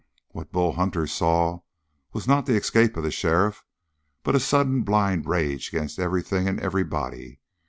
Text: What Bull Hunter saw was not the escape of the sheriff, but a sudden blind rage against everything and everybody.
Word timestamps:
What 0.29 0.51
Bull 0.51 0.71
Hunter 0.71 1.05
saw 1.05 1.59
was 2.11 2.25
not 2.27 2.47
the 2.47 2.55
escape 2.55 2.97
of 2.97 3.03
the 3.03 3.11
sheriff, 3.11 3.63
but 4.23 4.33
a 4.33 4.39
sudden 4.39 4.81
blind 4.81 5.27
rage 5.27 5.67
against 5.69 5.99
everything 5.99 6.47
and 6.47 6.59
everybody. 6.59 7.39